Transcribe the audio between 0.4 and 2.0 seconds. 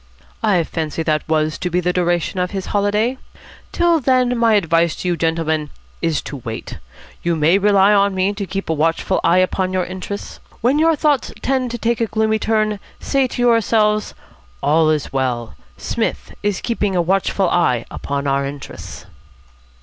"I fancy that was to be the